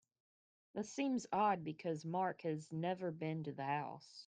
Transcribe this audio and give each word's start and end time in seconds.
That 0.73 0.87
seems 0.87 1.27
odd 1.31 1.63
because 1.63 2.05
Mark 2.05 2.41
has 2.41 2.71
never 2.71 3.11
been 3.11 3.43
to 3.43 3.51
the 3.51 3.65
house. 3.65 4.19